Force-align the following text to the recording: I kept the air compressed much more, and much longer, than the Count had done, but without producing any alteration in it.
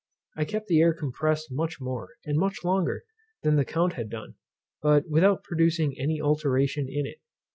I 0.35 0.45
kept 0.45 0.65
the 0.65 0.81
air 0.81 0.95
compressed 0.95 1.51
much 1.51 1.79
more, 1.79 2.15
and 2.25 2.35
much 2.35 2.63
longer, 2.63 3.03
than 3.43 3.55
the 3.55 3.63
Count 3.63 3.93
had 3.93 4.09
done, 4.09 4.33
but 4.81 5.07
without 5.07 5.43
producing 5.43 5.93
any 5.95 6.19
alteration 6.19 6.87
in 6.89 7.05
it. 7.05 7.17